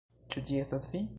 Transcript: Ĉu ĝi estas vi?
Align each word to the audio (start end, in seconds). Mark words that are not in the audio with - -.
Ĉu 0.35 0.43
ĝi 0.49 0.59
estas 0.65 0.91
vi? 0.95 1.07